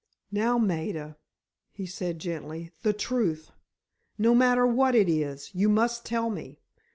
"Now, 0.31 0.57
Maida," 0.57 1.17
he 1.69 1.85
said, 1.85 2.17
gently, 2.17 2.71
"the 2.81 2.91
truth. 2.91 3.51
No 4.17 4.33
matter 4.33 4.65
what 4.65 4.95
it 4.95 5.07
is, 5.07 5.53
you 5.53 5.69
must 5.69 6.05
tell 6.07 6.31
me. 6.31 6.57